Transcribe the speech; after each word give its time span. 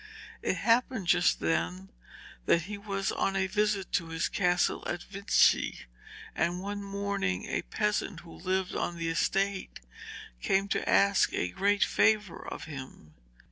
It 0.41 0.55
happened 0.55 1.05
just 1.05 1.41
then 1.41 1.89
that 2.47 2.63
he 2.63 2.75
was 2.75 3.11
on 3.11 3.35
a 3.35 3.45
visit 3.45 3.91
to 3.91 4.07
his 4.07 4.29
castle 4.29 4.83
at 4.87 5.03
Vinci, 5.03 5.81
and 6.33 6.59
one 6.59 6.81
morning 6.81 7.45
a 7.45 7.61
peasant 7.61 8.21
who 8.21 8.33
lived 8.33 8.73
on 8.73 8.97
the 8.97 9.09
estate 9.09 9.79
came 10.41 10.67
to 10.69 10.89
ask 10.89 11.31
a 11.33 11.49
great 11.49 11.83
favour 11.83 12.39
of 12.43 12.63
him. 12.63 13.13